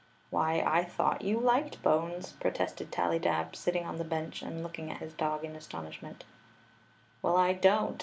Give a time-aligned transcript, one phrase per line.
[0.31, 5.13] "Why,I*thought you liked bones!" protested Tally dab, sitting on the bench and looking at his
[5.13, 6.23] dog in astonishmoit
[7.21, 7.99] "Well, I don't.